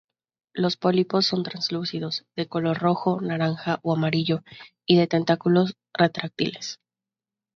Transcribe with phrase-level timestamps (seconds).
[0.55, 4.43] Los pólipos son translúcidos, de color rojo, naranja o amarillo,
[4.87, 6.79] y de tentáculos retráctiles.